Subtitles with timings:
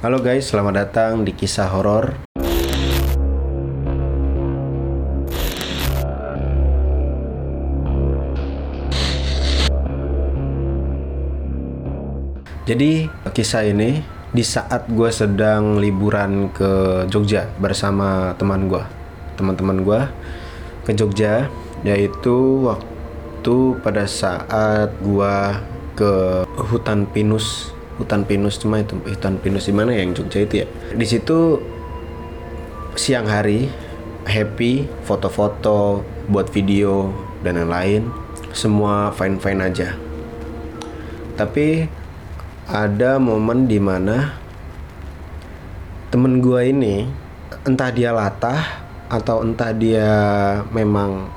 [0.00, 2.24] Halo guys, selamat datang di kisah horor.
[12.64, 14.00] Jadi kisah ini
[14.32, 18.80] di saat gue sedang liburan ke Jogja bersama teman gue,
[19.36, 20.00] teman-teman gue
[20.88, 21.52] ke Jogja,
[21.84, 25.36] yaitu waktu pada saat gue
[25.92, 26.12] ke
[26.72, 30.66] hutan pinus hutan pinus cuma itu hutan pinus di mana ya yang Jogja itu ya.
[30.96, 31.60] Di situ
[32.96, 33.68] siang hari
[34.24, 36.00] happy foto-foto
[36.32, 37.12] buat video
[37.44, 38.08] dan lain-lain.
[38.56, 39.94] Semua fine fine aja.
[41.36, 41.84] Tapi
[42.66, 44.34] ada momen di mana
[46.08, 47.06] temen gua ini
[47.68, 50.08] entah dia latah atau entah dia
[50.72, 51.28] memang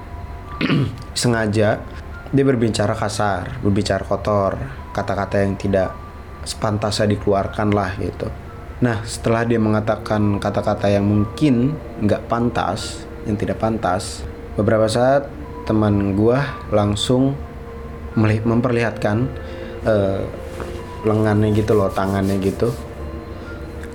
[1.20, 1.82] sengaja
[2.34, 4.58] dia berbicara kasar berbicara kotor
[4.94, 6.03] kata-kata yang tidak
[6.44, 8.28] sepantasnya dikeluarkan lah gitu.
[8.84, 14.24] Nah setelah dia mengatakan kata-kata yang mungkin nggak pantas, yang tidak pantas,
[14.60, 15.28] beberapa saat
[15.64, 17.34] teman gua langsung
[18.20, 19.26] memperlihatkan
[19.88, 20.22] uh,
[21.08, 22.70] lengannya gitu loh, tangannya gitu,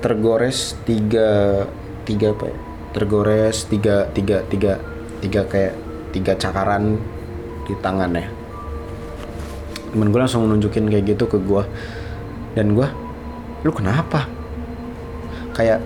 [0.00, 1.64] tergores tiga
[2.08, 2.44] tiga apa?
[2.48, 2.56] Ya?
[2.96, 4.80] Tergores tiga tiga tiga
[5.20, 5.74] tiga kayak
[6.16, 6.96] tiga cakaran
[7.68, 8.26] di tangannya.
[9.92, 11.62] Temen gue langsung nunjukin kayak gitu ke gue
[12.58, 12.88] dan gue
[13.62, 14.26] lu kenapa?
[15.54, 15.78] Kayak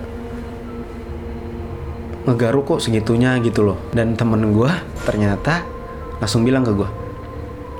[2.25, 3.79] ngegaru kok segitunya gitu loh.
[3.93, 4.73] Dan temen gue
[5.05, 5.69] ternyata
[6.17, 6.89] langsung bilang ke gue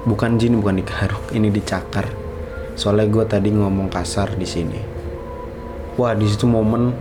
[0.03, 2.11] bukan jin bukan digaruk ini dicakar.
[2.77, 4.81] Soalnya gue tadi ngomong kasar di sini.
[5.97, 6.93] Wah di situ momen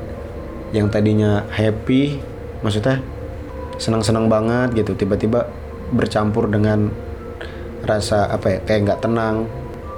[0.72, 2.20] yang tadinya happy
[2.64, 3.04] maksudnya
[3.82, 5.50] senang-senang banget gitu tiba-tiba
[5.92, 6.88] bercampur dengan
[7.84, 9.36] rasa apa ya kayak nggak tenang.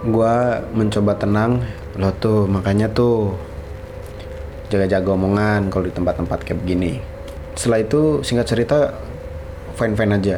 [0.03, 0.35] Gue
[0.75, 1.63] mencoba tenang
[1.94, 3.38] lo tuh makanya tuh
[4.73, 6.97] jaga-jaga omongan kalau di tempat-tempat kayak begini.
[7.53, 8.97] Setelah itu singkat cerita
[9.77, 10.38] fine fine aja.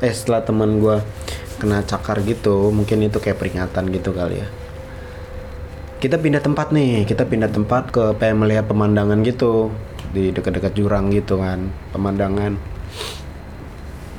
[0.00, 0.96] Eh setelah teman gue
[1.60, 4.48] kena cakar gitu mungkin itu kayak peringatan gitu kali ya.
[6.00, 9.68] Kita pindah tempat nih kita pindah tempat ke pengen melihat pemandangan gitu.
[10.08, 12.56] Di dekat-dekat jurang gitu kan pemandangan.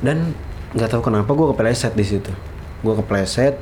[0.06, 0.38] Dan
[0.70, 2.30] nggak tahu kenapa gue kepleset di situ.
[2.86, 3.58] Gue kepleset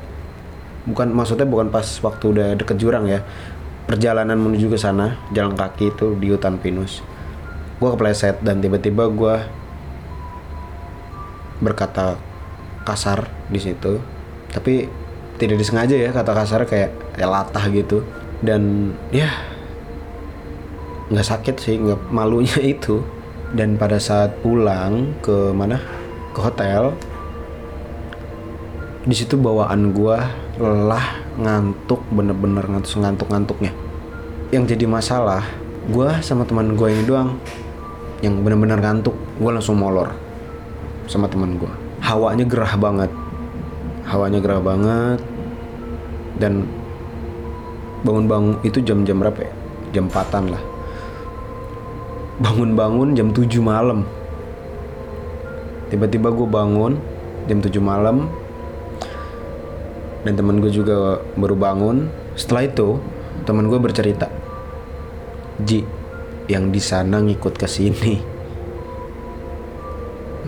[0.89, 3.21] bukan maksudnya bukan pas waktu udah deket jurang ya.
[3.85, 7.01] Perjalanan menuju ke sana jalan kaki itu di hutan pinus.
[7.81, 9.35] Gue kepleset dan tiba-tiba gue
[11.61, 12.17] berkata
[12.85, 14.01] kasar di situ.
[14.49, 14.89] Tapi
[15.37, 18.05] tidak disengaja ya kata kasar kayak ya latah gitu.
[18.41, 19.29] Dan ya
[21.09, 23.01] nggak sakit sih nggak malunya itu.
[23.49, 25.81] Dan pada saat pulang ke mana?
[26.29, 26.93] Ke hotel
[29.09, 30.17] di situ bawaan gue
[30.59, 33.71] lelah ngantuk bener-bener ngantuk ngantuk ngantuknya
[34.51, 35.45] yang jadi masalah
[35.89, 37.39] gue sama teman gue ini doang
[38.19, 39.15] yang bener-bener ngantuk.
[39.39, 40.11] Gue langsung molor
[41.09, 41.71] sama teman gue
[42.03, 43.11] hawanya gerah banget.
[44.09, 45.19] Hawanya gerah banget.
[46.39, 46.65] Dan
[48.01, 49.53] bangun-bangun itu jam-jam berapa ya?
[49.91, 50.63] Jam 4 lah.
[52.39, 54.07] Bangun-bangun jam 7 malam.
[55.91, 56.95] Tiba-tiba gue bangun
[57.49, 58.29] jam 7 malam
[60.23, 62.11] dan teman gue juga baru bangun.
[62.35, 62.99] Setelah itu
[63.47, 64.27] teman gue bercerita.
[65.63, 65.83] Ji
[66.49, 68.19] yang di sana ngikut ke sini.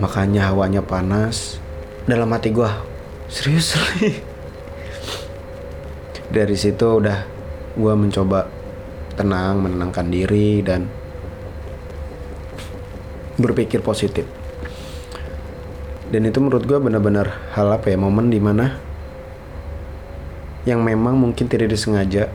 [0.02, 1.62] Makanya hawanya panas.
[2.04, 2.66] Dalam hati gue
[3.30, 3.78] serius
[6.36, 7.22] dari situ udah
[7.78, 8.50] gue mencoba
[9.14, 10.88] tenang menenangkan diri dan
[13.38, 14.26] berpikir positif.
[16.12, 18.91] Dan itu menurut gue benar-benar hal apa ya momen di mana
[20.62, 22.30] yang memang mungkin tidak disengaja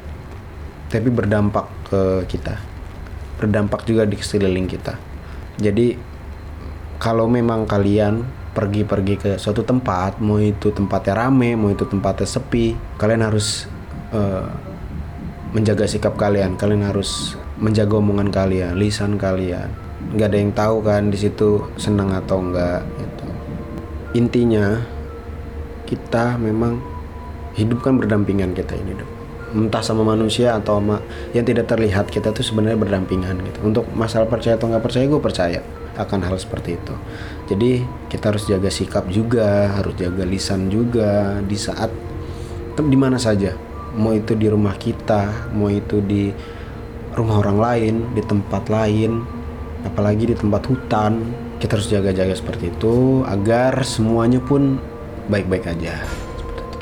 [0.88, 2.60] tapi berdampak ke kita.
[3.38, 4.96] Berdampak juga di sekeliling kita.
[5.60, 5.96] Jadi
[6.98, 8.26] kalau memang kalian
[8.58, 13.70] pergi-pergi ke suatu tempat mau itu tempatnya rame mau itu tempatnya sepi kalian harus
[14.10, 14.50] uh,
[15.54, 16.58] menjaga sikap kalian.
[16.58, 19.70] Kalian harus menjaga omongan kalian lisan kalian.
[20.14, 23.26] Nggak ada yang tahu kan di situ senang atau enggak gitu.
[24.16, 24.82] intinya
[25.86, 26.80] kita memang
[27.58, 29.12] hidup kan berdampingan kita ini dong
[29.56, 31.00] entah sama manusia atau sama
[31.32, 33.60] yang tidak terlihat kita tuh sebenarnya berdampingan gitu.
[33.64, 35.60] Untuk masalah percaya atau nggak percaya gue percaya
[35.96, 36.96] akan hal seperti itu.
[37.48, 37.72] Jadi
[38.12, 41.90] kita harus jaga sikap juga harus jaga lisan juga di saat
[42.76, 43.56] di mana saja.
[43.96, 46.30] Mau itu di rumah kita mau itu di
[47.18, 49.26] rumah orang lain di tempat lain
[49.88, 51.24] apalagi di tempat hutan
[51.58, 54.78] kita harus jaga-jaga seperti itu agar semuanya pun
[55.26, 56.27] baik-baik aja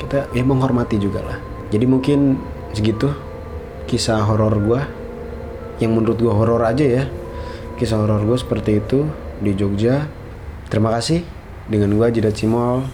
[0.06, 1.38] kita ya menghormati juga lah
[1.74, 2.38] jadi mungkin
[2.70, 3.10] segitu
[3.90, 4.80] kisah horor gue
[5.82, 7.04] yang menurut gue horor aja ya.
[7.76, 9.06] Kisah horor gue seperti itu
[9.42, 10.08] di Jogja.
[10.72, 11.22] Terima kasih.
[11.66, 12.86] Dengan gue Jidat Cimol